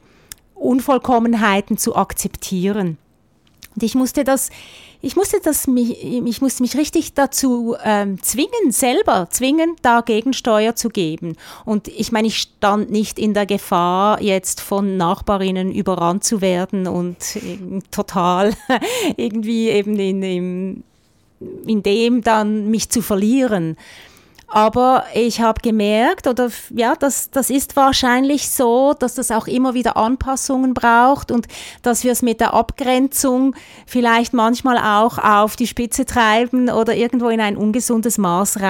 Unvollkommenheiten 0.54 1.76
zu 1.76 1.96
akzeptieren. 1.96 2.98
Und 3.76 3.82
ich 3.82 3.94
musste 3.94 4.24
das 4.24 4.50
ich 5.02 5.14
musste, 5.14 5.40
das, 5.40 5.68
ich 5.68 6.40
musste 6.40 6.62
mich 6.62 6.76
richtig 6.76 7.14
dazu 7.14 7.76
ähm, 7.84 8.20
zwingen, 8.22 8.70
selber 8.70 9.28
zwingen, 9.30 9.76
da 9.82 10.00
Gegensteuer 10.00 10.74
zu 10.74 10.88
geben. 10.88 11.36
Und 11.64 11.88
ich 11.88 12.12
meine, 12.12 12.28
ich 12.28 12.38
stand 12.38 12.90
nicht 12.90 13.18
in 13.18 13.34
der 13.34 13.46
Gefahr, 13.46 14.20
jetzt 14.22 14.60
von 14.60 14.96
Nachbarinnen 14.96 15.70
überrannt 15.70 16.24
zu 16.24 16.40
werden 16.40 16.86
und 16.86 17.16
total 17.90 18.54
irgendwie 19.16 19.68
eben 19.68 19.98
in, 19.98 20.22
in, 20.22 20.82
in 21.66 21.82
dem 21.82 22.22
dann 22.22 22.70
mich 22.70 22.88
zu 22.88 23.02
verlieren. 23.02 23.76
Aber 24.48 25.04
ich 25.12 25.40
habe 25.40 25.60
gemerkt, 25.60 26.28
oder 26.28 26.50
ja, 26.70 26.94
das, 26.94 27.30
das 27.30 27.50
ist 27.50 27.74
wahrscheinlich 27.74 28.48
so, 28.48 28.94
dass 28.96 29.16
das 29.16 29.32
auch 29.32 29.48
immer 29.48 29.74
wieder 29.74 29.96
Anpassungen 29.96 30.72
braucht 30.72 31.32
und 31.32 31.48
dass 31.82 32.04
wir 32.04 32.12
es 32.12 32.22
mit 32.22 32.40
der 32.40 32.54
Abgrenzung 32.54 33.56
vielleicht 33.86 34.32
manchmal 34.34 34.78
auch 34.78 35.18
auf 35.18 35.56
die 35.56 35.66
Spitze 35.66 36.04
treiben 36.04 36.70
oder 36.70 36.94
irgendwo 36.94 37.28
in 37.28 37.40
ein 37.40 37.56
ungesundes 37.56 38.18
Maß 38.18 38.60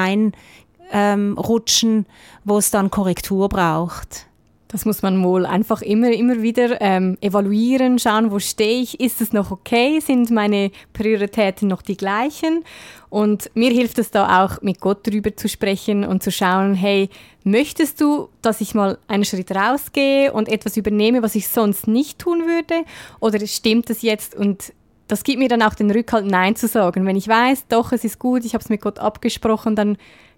reinrutschen, 0.92 1.96
ähm, 1.98 2.06
wo 2.44 2.56
es 2.56 2.70
dann 2.70 2.90
Korrektur 2.90 3.50
braucht. 3.50 4.26
Das 4.68 4.84
muss 4.84 5.02
man 5.02 5.22
wohl 5.22 5.46
einfach 5.46 5.80
immer, 5.80 6.10
immer 6.10 6.42
wieder 6.42 6.80
ähm, 6.80 7.16
evaluieren, 7.20 8.00
schauen, 8.00 8.32
wo 8.32 8.40
stehe 8.40 8.82
ich, 8.82 8.98
ist 8.98 9.20
es 9.20 9.32
noch 9.32 9.52
okay, 9.52 10.00
sind 10.00 10.30
meine 10.30 10.72
Prioritäten 10.92 11.68
noch 11.68 11.82
die 11.82 11.96
gleichen? 11.96 12.64
Und 13.08 13.50
mir 13.54 13.70
hilft 13.70 13.98
es 13.98 14.10
da 14.10 14.44
auch, 14.44 14.60
mit 14.62 14.80
Gott 14.80 15.06
drüber 15.06 15.36
zu 15.36 15.48
sprechen 15.48 16.04
und 16.04 16.22
zu 16.22 16.32
schauen, 16.32 16.74
hey, 16.74 17.10
möchtest 17.44 18.00
du, 18.00 18.28
dass 18.42 18.60
ich 18.60 18.74
mal 18.74 18.98
einen 19.06 19.24
Schritt 19.24 19.54
rausgehe 19.54 20.32
und 20.32 20.48
etwas 20.48 20.76
übernehme, 20.76 21.22
was 21.22 21.36
ich 21.36 21.46
sonst 21.46 21.86
nicht 21.86 22.18
tun 22.18 22.46
würde? 22.46 22.84
Oder 23.20 23.46
stimmt 23.46 23.88
das 23.88 24.02
jetzt 24.02 24.34
und 24.34 24.72
das 25.08 25.22
gibt 25.22 25.38
mir 25.38 25.48
dann 25.48 25.62
auch 25.62 25.74
den 25.74 25.90
Rückhalt, 25.90 26.26
Nein 26.26 26.56
zu 26.56 26.66
sagen. 26.66 27.06
Wenn 27.06 27.14
ich 27.14 27.28
weiß, 27.28 27.68
doch, 27.68 27.92
es 27.92 28.02
ist 28.02 28.18
gut, 28.18 28.44
ich 28.44 28.54
habe 28.54 28.62
es 28.62 28.68
mit 28.68 28.80
Gott 28.80 28.98
abgesprochen, 28.98 29.76
dann 29.76 29.96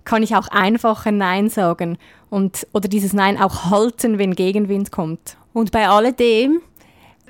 kann 0.09 0.23
ich 0.23 0.35
auch 0.35 0.49
einfacher 0.49 1.12
Nein 1.12 1.50
sagen 1.50 1.99
und, 2.31 2.67
oder 2.73 2.88
dieses 2.88 3.12
Nein 3.12 3.38
auch 3.38 3.71
halten, 3.71 4.17
wenn 4.17 4.35
Gegenwind 4.35 4.91
kommt. 4.91 5.37
Und 5.53 5.71
bei 5.71 5.87
alledem 5.87 6.62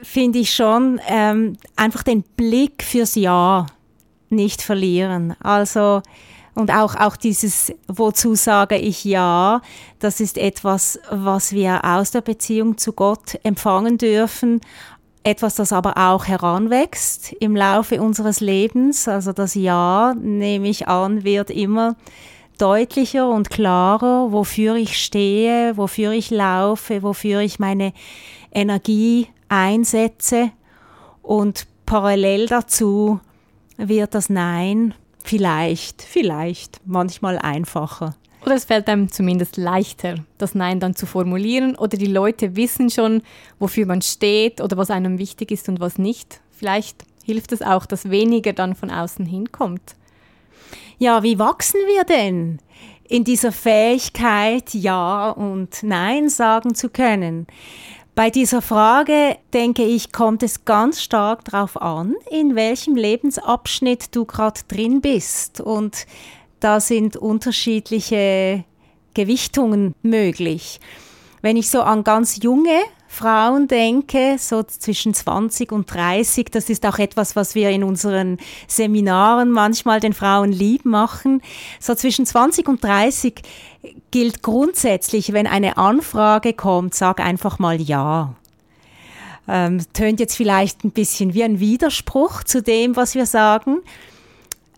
finde 0.01 0.39
ich 0.39 0.55
schon 0.55 1.01
ähm, 1.09 1.57
einfach 1.75 2.05
den 2.05 2.23
Blick 2.23 2.85
fürs 2.85 3.17
Ja 3.17 3.67
nicht 4.31 4.63
verlieren. 4.63 5.35
Also 5.41 6.03
und 6.55 6.71
auch, 6.71 6.95
auch 6.95 7.17
dieses, 7.17 7.73
wozu 7.89 8.37
sage 8.37 8.77
ich 8.77 9.05
Ja, 9.05 9.61
das 9.99 10.21
ist 10.21 10.39
etwas, 10.39 11.01
was 11.11 11.53
wir 11.53 11.85
aus 11.85 12.13
der 12.13 12.21
Beziehung 12.21 12.79
zu 12.79 12.93
Gott 12.93 13.41
empfangen 13.43 13.99
dürfen. 13.99 14.61
Etwas, 15.25 15.57
das 15.57 15.73
aber 15.73 15.97
auch 15.97 16.27
heranwächst 16.27 17.33
im 17.41 17.57
Laufe 17.57 18.01
unseres 18.01 18.39
Lebens. 18.39 19.09
Also 19.09 19.33
das 19.33 19.57
Ja, 19.57 20.15
nehme 20.17 20.69
ich 20.69 20.87
an, 20.87 21.25
wird 21.25 21.51
immer 21.51 21.97
deutlicher 22.59 23.29
und 23.29 23.51
klarer, 23.51 24.33
wofür 24.33 24.77
ich 24.77 25.03
stehe, 25.03 25.77
wofür 25.77 26.13
ich 26.13 26.31
laufe, 26.31 27.03
wofür 27.03 27.41
ich 27.41 27.59
meine 27.59 27.93
Energie 28.53 29.29
einsetze. 29.49 30.51
Und 31.23 31.67
parallel 31.87 32.47
dazu 32.47 33.21
wird 33.77 34.15
das 34.15 34.29
Nein 34.29 34.95
vielleicht, 35.23 36.03
vielleicht 36.03 36.81
manchmal 36.85 37.39
einfacher. 37.39 38.15
Oder 38.45 38.55
es 38.55 38.65
fällt 38.65 38.89
einem 38.89 39.11
zumindest 39.11 39.57
leichter, 39.57 40.17
das 40.39 40.55
Nein 40.55 40.81
dann 40.81 40.95
zu 40.95 41.07
formulieren. 41.07 41.77
Oder 41.77 41.99
die 41.99 42.07
Leute 42.07 42.57
wissen 42.57 42.89
schon, 42.89 43.23
wofür 43.59 43.87
man 43.87 44.01
steht 44.01 44.61
oder 44.61 44.77
was 44.77 44.91
einem 44.91 45.19
wichtig 45.19 45.51
ist 45.51 45.69
und 45.69 45.81
was 45.81 45.99
nicht. 45.99 46.41
Vielleicht 46.51 47.05
hilft 47.25 47.53
es 47.53 47.63
auch, 47.63 47.85
dass 47.85 48.11
weniger 48.11 48.53
dann 48.53 48.75
von 48.75 48.91
außen 48.91 49.27
hinkommt. 49.27 49.97
Ja, 51.01 51.23
wie 51.23 51.39
wachsen 51.39 51.79
wir 51.87 52.03
denn 52.03 52.59
in 53.09 53.23
dieser 53.23 53.53
Fähigkeit, 53.53 54.75
Ja 54.75 55.31
und 55.31 55.85
Nein 55.85 56.29
sagen 56.29 56.75
zu 56.75 56.89
können? 56.89 57.47
Bei 58.17 58.31
dieser 58.31 58.61
Frage, 58.63 59.37
denke 59.55 59.85
ich, 59.85 60.11
kommt 60.11 60.43
es 60.43 60.65
ganz 60.65 61.01
stark 61.01 61.45
darauf 61.45 61.81
an, 61.81 62.17
in 62.33 62.57
welchem 62.57 62.97
Lebensabschnitt 62.97 64.17
du 64.17 64.25
gerade 64.25 64.61
drin 64.67 65.01
bist. 65.01 65.61
Und 65.61 66.05
da 66.59 66.81
sind 66.81 67.17
unterschiedliche 67.17 68.65
Gewichtungen 69.15 69.95
möglich. 70.03 70.81
Wenn 71.43 71.57
ich 71.57 71.71
so 71.71 71.83
an 71.83 72.03
ganz 72.03 72.43
junge 72.43 72.81
Frauen 73.11 73.69
denke, 73.69 74.37
so 74.39 74.63
zwischen 74.63 75.15
20 75.15 75.73
und 75.73 75.93
30, 75.93 76.51
das 76.51 76.69
ist 76.69 76.85
auch 76.87 76.99
etwas, 76.99 77.35
was 77.35 77.55
wir 77.55 77.71
in 77.71 77.83
unseren 77.83 78.37
Seminaren 78.69 79.51
manchmal 79.51 79.99
den 79.99 80.13
Frauen 80.13 80.53
lieb 80.53 80.85
machen. 80.85 81.41
So 81.81 81.95
zwischen 81.95 82.27
20 82.27 82.69
und 82.69 82.85
30 82.85 83.43
gilt 84.11 84.43
grundsätzlich, 84.43 85.33
wenn 85.33 85.47
eine 85.47 85.79
Anfrage 85.79 86.53
kommt, 86.53 86.95
sag 86.95 87.19
einfach 87.21 87.59
mal 87.59 87.81
ja. 87.81 88.35
Ähm, 89.49 89.81
tönt 89.95 90.21
jetzt 90.21 90.37
vielleicht 90.37 90.85
ein 90.85 90.91
bisschen 90.91 91.33
wie 91.33 91.43
ein 91.43 91.59
Widerspruch 91.59 92.45
zu 92.45 92.63
dem, 92.63 92.95
was 92.95 93.15
wir 93.15 93.25
sagen. 93.25 93.79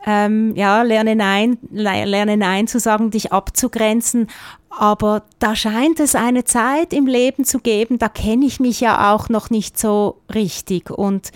Ähm, 0.06 0.54
ja, 0.56 0.82
lerne 0.82 1.14
Nein, 1.14 1.58
lerne 1.70 2.36
Nein 2.36 2.66
zu 2.66 2.78
sagen, 2.78 3.10
dich 3.10 3.32
abzugrenzen. 3.32 4.28
Aber 4.70 5.24
da 5.38 5.56
scheint 5.56 6.00
es 6.00 6.14
eine 6.14 6.44
Zeit 6.44 6.92
im 6.92 7.06
Leben 7.06 7.44
zu 7.44 7.58
geben, 7.58 7.98
da 7.98 8.08
kenne 8.08 8.46
ich 8.46 8.60
mich 8.60 8.80
ja 8.80 9.12
auch 9.12 9.28
noch 9.28 9.50
nicht 9.50 9.78
so 9.78 10.20
richtig. 10.32 10.90
Und 10.90 11.32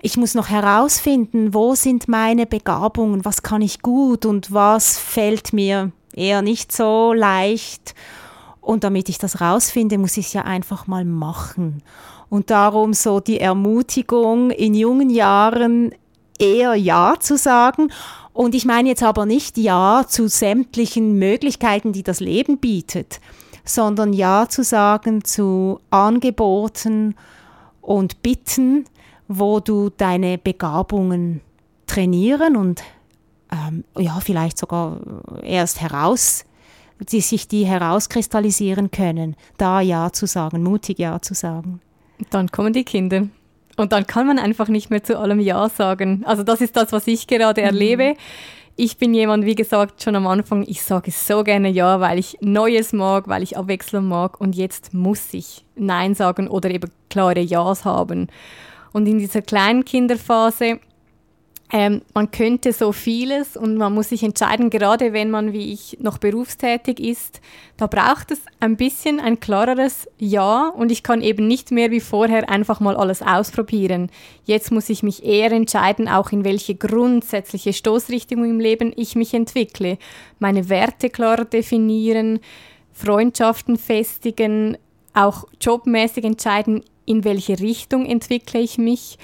ich 0.00 0.16
muss 0.16 0.34
noch 0.34 0.48
herausfinden, 0.48 1.54
wo 1.54 1.74
sind 1.74 2.06
meine 2.08 2.46
Begabungen, 2.46 3.24
was 3.24 3.42
kann 3.42 3.62
ich 3.62 3.80
gut 3.80 4.26
und 4.26 4.52
was 4.52 4.98
fällt 4.98 5.52
mir 5.52 5.90
eher 6.14 6.42
nicht 6.42 6.72
so 6.72 7.12
leicht. 7.12 7.94
Und 8.60 8.84
damit 8.84 9.08
ich 9.08 9.18
das 9.18 9.40
rausfinde, 9.40 9.98
muss 9.98 10.16
ich 10.18 10.26
es 10.26 10.32
ja 10.34 10.42
einfach 10.42 10.86
mal 10.86 11.04
machen. 11.04 11.82
Und 12.28 12.50
darum 12.50 12.92
so 12.92 13.18
die 13.18 13.40
Ermutigung 13.40 14.50
in 14.50 14.74
jungen 14.74 15.08
Jahren 15.08 15.94
eher 16.38 16.74
Ja 16.74 17.14
zu 17.18 17.36
sagen 17.36 17.90
und 18.32 18.54
ich 18.54 18.64
meine 18.64 18.88
jetzt 18.88 19.02
aber 19.02 19.26
nicht 19.26 19.58
Ja 19.58 20.04
zu 20.06 20.28
sämtlichen 20.28 21.18
Möglichkeiten, 21.18 21.92
die 21.92 22.04
das 22.04 22.20
Leben 22.20 22.58
bietet, 22.58 23.20
sondern 23.64 24.12
Ja 24.12 24.48
zu 24.48 24.62
sagen 24.62 25.24
zu 25.24 25.80
Angeboten 25.90 27.16
und 27.80 28.22
Bitten, 28.22 28.84
wo 29.26 29.60
du 29.60 29.90
deine 29.90 30.38
Begabungen 30.38 31.40
trainieren 31.86 32.56
und 32.56 32.82
ähm, 33.50 33.82
ja, 33.96 34.20
vielleicht 34.20 34.58
sogar 34.58 35.00
erst 35.42 35.80
heraus, 35.80 36.44
die 37.00 37.20
sich 37.20 37.48
die 37.48 37.64
herauskristallisieren 37.64 38.90
können, 38.90 39.36
da 39.56 39.80
Ja 39.80 40.12
zu 40.12 40.26
sagen, 40.26 40.62
mutig 40.62 40.98
Ja 40.98 41.20
zu 41.20 41.34
sagen. 41.34 41.80
Dann 42.30 42.48
kommen 42.50 42.72
die 42.72 42.84
Kinder. 42.84 43.28
Und 43.78 43.92
dann 43.92 44.06
kann 44.06 44.26
man 44.26 44.38
einfach 44.38 44.68
nicht 44.68 44.90
mehr 44.90 45.02
zu 45.02 45.18
allem 45.18 45.40
Ja 45.40 45.68
sagen. 45.68 46.22
Also 46.26 46.42
das 46.42 46.60
ist 46.60 46.76
das, 46.76 46.92
was 46.92 47.06
ich 47.06 47.26
gerade 47.26 47.60
mhm. 47.60 47.66
erlebe. 47.66 48.14
Ich 48.76 48.98
bin 48.98 49.14
jemand, 49.14 49.44
wie 49.44 49.54
gesagt, 49.54 50.02
schon 50.02 50.14
am 50.16 50.26
Anfang, 50.26 50.64
ich 50.66 50.82
sage 50.82 51.10
so 51.10 51.42
gerne 51.42 51.68
Ja, 51.68 52.00
weil 52.00 52.18
ich 52.18 52.38
Neues 52.40 52.92
mag, 52.92 53.28
weil 53.28 53.42
ich 53.42 53.56
Abwechslung 53.56 54.06
mag. 54.06 54.40
Und 54.40 54.56
jetzt 54.56 54.94
muss 54.94 55.32
ich 55.32 55.64
Nein 55.76 56.14
sagen 56.14 56.48
oder 56.48 56.70
eben 56.70 56.90
klare 57.08 57.40
Ja's 57.40 57.84
haben. 57.84 58.28
Und 58.92 59.06
in 59.06 59.18
dieser 59.18 59.42
kleinen 59.42 59.84
Kinderphase 59.84 60.80
ähm, 61.70 62.00
man 62.14 62.30
könnte 62.30 62.72
so 62.72 62.92
vieles 62.92 63.54
und 63.56 63.76
man 63.76 63.92
muss 63.92 64.08
sich 64.08 64.22
entscheiden, 64.22 64.70
gerade 64.70 65.12
wenn 65.12 65.30
man 65.30 65.52
wie 65.52 65.70
ich 65.72 65.98
noch 66.00 66.16
berufstätig 66.16 66.98
ist, 66.98 67.42
da 67.76 67.86
braucht 67.86 68.30
es 68.30 68.40
ein 68.58 68.76
bisschen 68.76 69.20
ein 69.20 69.38
klareres 69.38 70.08
Ja 70.18 70.68
und 70.68 70.90
ich 70.90 71.02
kann 71.02 71.20
eben 71.20 71.46
nicht 71.46 71.70
mehr 71.70 71.90
wie 71.90 72.00
vorher 72.00 72.48
einfach 72.48 72.80
mal 72.80 72.96
alles 72.96 73.20
ausprobieren. 73.20 74.10
Jetzt 74.44 74.72
muss 74.72 74.88
ich 74.88 75.02
mich 75.02 75.24
eher 75.24 75.52
entscheiden, 75.52 76.08
auch 76.08 76.32
in 76.32 76.42
welche 76.42 76.74
grundsätzliche 76.74 77.74
Stoßrichtung 77.74 78.44
im 78.44 78.60
Leben 78.60 78.94
ich 78.96 79.14
mich 79.14 79.34
entwickle, 79.34 79.98
meine 80.38 80.70
Werte 80.70 81.10
klar 81.10 81.44
definieren, 81.44 82.40
Freundschaften 82.94 83.76
festigen, 83.76 84.78
auch 85.12 85.44
jobmäßig 85.60 86.24
entscheiden, 86.24 86.82
in 87.04 87.24
welche 87.24 87.60
Richtung 87.60 88.06
entwickle 88.06 88.60
ich 88.60 88.78
mich 88.78 89.18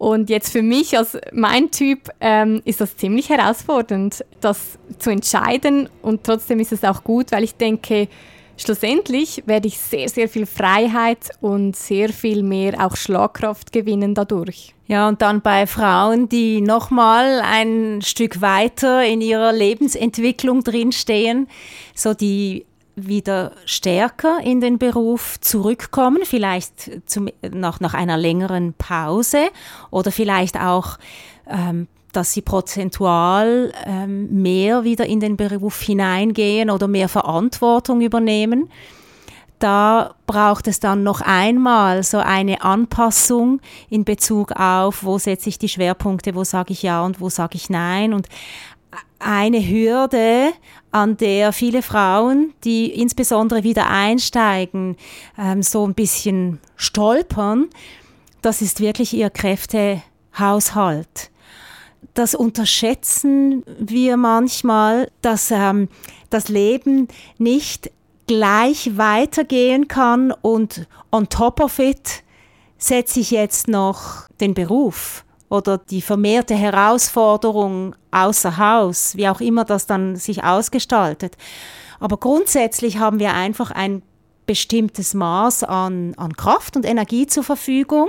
und 0.00 0.30
jetzt 0.30 0.50
für 0.50 0.62
mich 0.62 0.96
als 0.96 1.18
mein 1.30 1.70
Typ 1.70 2.08
ähm, 2.22 2.62
ist 2.64 2.80
das 2.80 2.96
ziemlich 2.96 3.28
herausfordernd, 3.28 4.24
das 4.40 4.78
zu 4.98 5.10
entscheiden. 5.10 5.90
Und 6.00 6.24
trotzdem 6.24 6.58
ist 6.58 6.72
es 6.72 6.84
auch 6.84 7.04
gut, 7.04 7.32
weil 7.32 7.44
ich 7.44 7.54
denke, 7.56 8.08
schlussendlich 8.56 9.42
werde 9.44 9.68
ich 9.68 9.78
sehr, 9.78 10.08
sehr 10.08 10.30
viel 10.30 10.46
Freiheit 10.46 11.28
und 11.42 11.76
sehr 11.76 12.08
viel 12.08 12.42
mehr 12.42 12.82
auch 12.86 12.96
Schlagkraft 12.96 13.72
gewinnen 13.72 14.14
dadurch. 14.14 14.74
Ja, 14.86 15.06
und 15.06 15.20
dann 15.20 15.42
bei 15.42 15.66
Frauen, 15.66 16.30
die 16.30 16.62
nochmal 16.62 17.42
ein 17.44 18.00
Stück 18.00 18.40
weiter 18.40 19.04
in 19.04 19.20
ihrer 19.20 19.52
Lebensentwicklung 19.52 20.64
drinstehen, 20.64 21.46
so 21.94 22.14
die 22.14 22.64
wieder 23.06 23.52
stärker 23.64 24.40
in 24.42 24.60
den 24.60 24.78
Beruf 24.78 25.38
zurückkommen, 25.40 26.20
vielleicht 26.24 27.08
zum, 27.08 27.28
nach, 27.50 27.80
nach 27.80 27.94
einer 27.94 28.16
längeren 28.16 28.74
Pause 28.74 29.48
oder 29.90 30.10
vielleicht 30.12 30.58
auch, 30.58 30.98
ähm, 31.48 31.88
dass 32.12 32.32
sie 32.32 32.42
prozentual 32.42 33.72
ähm, 33.86 34.42
mehr 34.42 34.84
wieder 34.84 35.06
in 35.06 35.20
den 35.20 35.36
Beruf 35.36 35.80
hineingehen 35.80 36.70
oder 36.70 36.88
mehr 36.88 37.08
Verantwortung 37.08 38.00
übernehmen. 38.00 38.68
Da 39.60 40.14
braucht 40.26 40.68
es 40.68 40.80
dann 40.80 41.02
noch 41.02 41.20
einmal 41.20 42.02
so 42.02 42.16
eine 42.16 42.62
Anpassung 42.62 43.60
in 43.90 44.06
Bezug 44.06 44.52
auf, 44.52 45.04
wo 45.04 45.18
setze 45.18 45.50
ich 45.50 45.58
die 45.58 45.68
Schwerpunkte, 45.68 46.34
wo 46.34 46.44
sage 46.44 46.72
ich 46.72 46.82
ja 46.82 47.04
und 47.04 47.20
wo 47.20 47.28
sage 47.28 47.56
ich 47.56 47.68
nein. 47.68 48.14
Und 48.14 48.26
eine 49.20 49.60
Hürde, 49.60 50.52
an 50.90 51.16
der 51.16 51.52
viele 51.52 51.82
Frauen, 51.82 52.52
die 52.64 52.86
insbesondere 52.86 53.62
wieder 53.62 53.88
einsteigen, 53.88 54.96
ähm, 55.38 55.62
so 55.62 55.86
ein 55.86 55.94
bisschen 55.94 56.58
stolpern, 56.76 57.68
das 58.42 58.62
ist 58.62 58.80
wirklich 58.80 59.14
ihr 59.14 59.30
Kräftehaushalt. 59.30 61.30
Das 62.14 62.34
unterschätzen 62.34 63.62
wir 63.78 64.16
manchmal, 64.16 65.10
dass 65.22 65.50
ähm, 65.50 65.88
das 66.30 66.48
Leben 66.48 67.08
nicht 67.38 67.90
gleich 68.26 68.96
weitergehen 68.96 69.88
kann 69.88 70.32
und 70.32 70.86
on 71.12 71.28
top 71.28 71.60
of 71.60 71.78
it 71.78 72.22
setze 72.78 73.20
ich 73.20 73.30
jetzt 73.30 73.68
noch 73.68 74.28
den 74.40 74.54
Beruf 74.54 75.24
oder 75.50 75.76
die 75.78 76.00
vermehrte 76.00 76.54
Herausforderung 76.54 77.94
außer 78.12 78.56
Haus, 78.56 79.16
wie 79.16 79.28
auch 79.28 79.40
immer 79.40 79.64
das 79.64 79.86
dann 79.86 80.16
sich 80.16 80.42
ausgestaltet. 80.44 81.36
Aber 81.98 82.16
grundsätzlich 82.16 82.98
haben 82.98 83.18
wir 83.18 83.34
einfach 83.34 83.70
ein 83.70 84.02
bestimmtes 84.46 85.12
Maß 85.12 85.64
an, 85.64 86.14
an 86.16 86.32
Kraft 86.32 86.76
und 86.76 86.86
Energie 86.86 87.26
zur 87.26 87.44
Verfügung. 87.44 88.08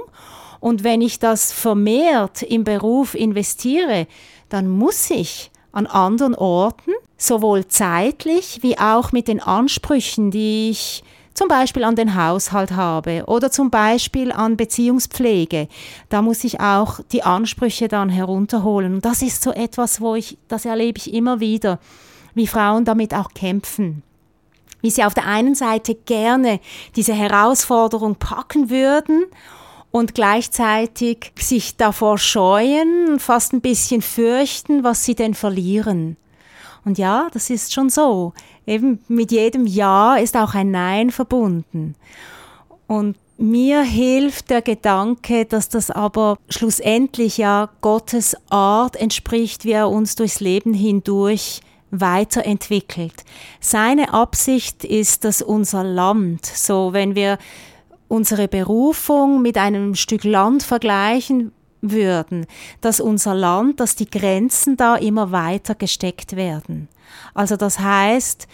Und 0.60 0.83
wenn 0.83 1.01
ich 1.01 1.19
das 1.19 1.51
vermehrt 1.51 2.43
im 2.43 2.63
Beruf 2.63 3.15
investiere, 3.15 4.07
dann 4.50 4.69
muss 4.69 5.10
ich 5.10 5.51
an 5.71 5.88
anderen 5.88 6.36
Orten, 6.36 6.91
sowohl 7.17 7.67
zeitlich 7.67 8.60
wie 8.62 8.77
auch 8.77 9.12
mit 9.12 9.27
den 9.27 9.39
Ansprüchen, 9.39 10.31
die 10.31 10.69
ich 10.69 11.03
zum 11.41 11.48
Beispiel 11.48 11.83
an 11.86 11.95
den 11.95 12.13
Haushalt 12.13 12.69
habe 12.74 13.24
oder 13.25 13.50
zum 13.50 13.71
Beispiel 13.71 14.31
an 14.31 14.57
Beziehungspflege. 14.57 15.69
Da 16.07 16.21
muss 16.21 16.43
ich 16.43 16.60
auch 16.60 17.00
die 17.12 17.24
Ansprüche 17.24 17.88
dann 17.88 18.10
herunterholen. 18.10 18.93
Und 18.93 19.05
das 19.05 19.24
ist 19.24 19.41
so 19.41 19.51
etwas, 19.51 20.01
wo 20.01 20.13
ich, 20.13 20.38
das 20.50 20.65
erlebe 20.65 21.00
ich 21.00 21.12
immer 21.12 21.39
wieder, 21.39 21.79
wie 22.36 22.45
Frauen 22.45 22.86
damit 22.86 23.15
auch 23.15 23.33
kämpfen. 23.33 24.03
Wie 24.81 24.92
sie 24.92 25.03
auf 25.03 25.16
der 25.16 25.25
einen 25.25 25.55
Seite 25.55 25.96
gerne 25.96 26.59
diese 26.96 27.13
Herausforderung 27.13 28.18
packen 28.18 28.70
würden 28.70 29.24
und 29.89 30.13
gleichzeitig 30.13 31.31
sich 31.39 31.75
davor 31.75 32.20
scheuen, 32.20 33.20
fast 33.20 33.53
ein 33.53 33.61
bisschen 33.61 34.03
fürchten, 34.03 34.83
was 34.83 35.05
sie 35.05 35.16
denn 35.16 35.33
verlieren. 35.33 36.18
Und 36.85 36.98
ja, 36.98 37.29
das 37.31 37.50
ist 37.50 37.74
schon 37.74 37.89
so. 37.89 38.33
Eben 38.65 39.00
mit 39.07 39.31
jedem 39.31 39.67
Ja 39.67 40.15
ist 40.15 40.35
auch 40.35 40.55
ein 40.55 40.72
Nein 40.72 41.11
verbunden. 41.11 41.96
Und 42.87 43.17
mir 43.37 43.81
hilft 43.81 44.50
der 44.50 44.61
Gedanke, 44.61 45.46
dass 45.46 45.70
das 45.70 45.89
aber 45.89 46.37
schlussendlich 46.50 47.37
ja 47.37 47.70
Gottes 47.81 48.35
Art 48.50 48.96
entspricht, 48.96 49.65
wie 49.65 49.72
er 49.72 49.89
uns 49.89 50.15
durchs 50.15 50.39
Leben 50.39 50.74
hindurch 50.74 51.61
weiterentwickelt. 51.89 53.24
Seine 53.59 54.13
Absicht 54.13 54.83
ist, 54.83 55.24
dass 55.25 55.41
unser 55.41 55.83
Land, 55.83 56.46
so 56.46 56.94
wenn 56.94 57.15
wir 57.15 57.37
unsere 58.07 58.48
Berufung 58.48 59.41
mit 59.41 59.57
einem 59.57 59.96
Stück 59.96 60.24
Land 60.24 60.63
vergleichen 60.63 61.51
würden, 61.81 62.46
dass 62.79 63.00
unser 63.00 63.33
Land, 63.33 63.79
dass 63.79 63.96
die 63.96 64.09
Grenzen 64.09 64.77
da 64.77 64.96
immer 64.96 65.31
weiter 65.31 65.75
gesteckt 65.75 66.35
werden. 66.35 66.87
Also 67.33 67.57
das 67.57 67.79
heißt, 67.79 68.48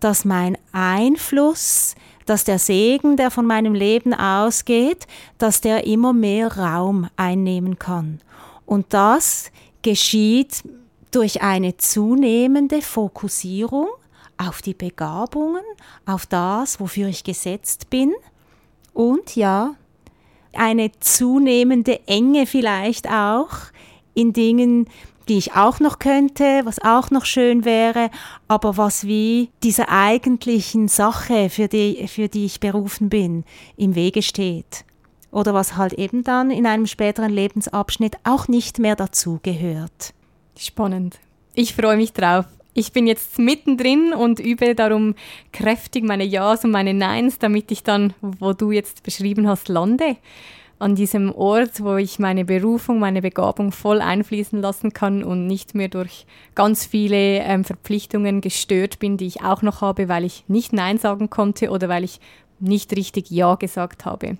dass 0.00 0.24
mein 0.24 0.58
Einfluss, 0.72 1.94
dass 2.26 2.44
der 2.44 2.58
Segen, 2.58 3.16
der 3.16 3.30
von 3.30 3.46
meinem 3.46 3.74
Leben 3.74 4.14
ausgeht, 4.14 5.06
dass 5.38 5.60
der 5.60 5.86
immer 5.86 6.12
mehr 6.12 6.56
Raum 6.56 7.08
einnehmen 7.16 7.78
kann. 7.78 8.20
Und 8.66 8.86
das 8.90 9.50
geschieht 9.82 10.62
durch 11.10 11.42
eine 11.42 11.76
zunehmende 11.76 12.82
Fokussierung 12.82 13.88
auf 14.38 14.62
die 14.62 14.74
Begabungen, 14.74 15.62
auf 16.06 16.26
das, 16.26 16.80
wofür 16.80 17.08
ich 17.08 17.22
gesetzt 17.22 17.90
bin 17.90 18.12
und 18.92 19.36
ja, 19.36 19.74
eine 20.54 20.90
zunehmende 21.00 22.00
Enge 22.06 22.46
vielleicht 22.46 23.08
auch 23.08 23.50
in 24.14 24.32
Dingen, 24.32 24.86
die 25.28 25.38
ich 25.38 25.54
auch 25.54 25.80
noch 25.80 25.98
könnte, 25.98 26.62
was 26.64 26.82
auch 26.82 27.10
noch 27.10 27.24
schön 27.24 27.64
wäre, 27.64 28.10
aber 28.48 28.76
was 28.76 29.06
wie 29.06 29.50
dieser 29.62 29.88
eigentlichen 29.88 30.88
Sache, 30.88 31.48
für 31.48 31.68
die, 31.68 32.06
für 32.08 32.28
die 32.28 32.44
ich 32.44 32.60
berufen 32.60 33.08
bin, 33.08 33.44
im 33.76 33.94
Wege 33.94 34.22
steht. 34.22 34.84
Oder 35.30 35.54
was 35.54 35.76
halt 35.76 35.94
eben 35.94 36.24
dann 36.24 36.50
in 36.50 36.66
einem 36.66 36.86
späteren 36.86 37.30
Lebensabschnitt 37.30 38.16
auch 38.24 38.48
nicht 38.48 38.78
mehr 38.78 38.96
dazugehört. 38.96 40.12
Spannend. 40.58 41.18
Ich 41.54 41.74
freue 41.74 41.96
mich 41.96 42.12
drauf. 42.12 42.44
Ich 42.74 42.92
bin 42.92 43.06
jetzt 43.06 43.38
mittendrin 43.38 44.14
und 44.14 44.40
übe 44.40 44.74
darum 44.74 45.14
kräftig 45.52 46.04
meine 46.04 46.24
Ja's 46.24 46.64
und 46.64 46.70
meine 46.70 46.94
Neins, 46.94 47.38
damit 47.38 47.70
ich 47.70 47.82
dann, 47.82 48.14
wo 48.20 48.54
du 48.54 48.72
jetzt 48.72 49.02
beschrieben 49.02 49.46
hast, 49.46 49.68
lande 49.68 50.16
an 50.78 50.96
diesem 50.96 51.32
Ort, 51.32 51.82
wo 51.84 51.96
ich 51.96 52.18
meine 52.18 52.44
Berufung, 52.44 52.98
meine 52.98 53.22
Begabung 53.22 53.70
voll 53.70 54.00
einfließen 54.00 54.60
lassen 54.60 54.92
kann 54.92 55.22
und 55.22 55.46
nicht 55.46 55.76
mehr 55.76 55.88
durch 55.88 56.26
ganz 56.56 56.84
viele 56.84 57.38
ähm, 57.38 57.64
Verpflichtungen 57.64 58.40
gestört 58.40 58.98
bin, 58.98 59.16
die 59.16 59.26
ich 59.26 59.42
auch 59.42 59.62
noch 59.62 59.80
habe, 59.80 60.08
weil 60.08 60.24
ich 60.24 60.44
nicht 60.48 60.72
Nein 60.72 60.98
sagen 60.98 61.30
konnte 61.30 61.70
oder 61.70 61.88
weil 61.88 62.02
ich 62.02 62.20
nicht 62.58 62.96
richtig 62.96 63.30
Ja 63.30 63.54
gesagt 63.54 64.04
habe. 64.04 64.38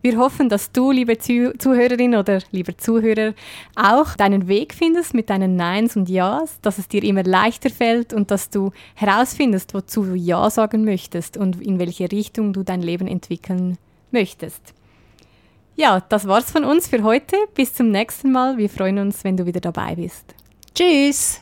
Wir 0.00 0.16
hoffen, 0.16 0.48
dass 0.48 0.70
du, 0.70 0.92
liebe 0.92 1.18
Zuhörerin 1.18 2.14
oder 2.14 2.40
lieber 2.52 2.76
Zuhörer, 2.78 3.34
auch 3.74 4.14
deinen 4.14 4.46
Weg 4.46 4.72
findest 4.72 5.12
mit 5.12 5.28
deinen 5.28 5.56
Neins 5.56 5.96
und 5.96 6.08
Ja's, 6.08 6.60
dass 6.62 6.78
es 6.78 6.86
dir 6.86 7.02
immer 7.02 7.24
leichter 7.24 7.70
fällt 7.70 8.12
und 8.12 8.30
dass 8.30 8.48
du 8.48 8.70
herausfindest, 8.94 9.74
wozu 9.74 10.04
du 10.04 10.14
Ja 10.14 10.50
sagen 10.50 10.84
möchtest 10.84 11.36
und 11.36 11.60
in 11.60 11.80
welche 11.80 12.10
Richtung 12.12 12.52
du 12.52 12.62
dein 12.62 12.82
Leben 12.82 13.08
entwickeln 13.08 13.76
möchtest. 14.12 14.74
Ja, 15.74 16.00
das 16.08 16.26
war's 16.26 16.50
von 16.50 16.64
uns 16.64 16.88
für 16.88 17.02
heute. 17.02 17.36
Bis 17.54 17.74
zum 17.74 17.90
nächsten 17.90 18.32
Mal. 18.32 18.56
Wir 18.56 18.68
freuen 18.68 18.98
uns, 18.98 19.22
wenn 19.24 19.36
du 19.36 19.46
wieder 19.46 19.60
dabei 19.60 19.94
bist. 19.94 20.34
Tschüss! 20.74 21.40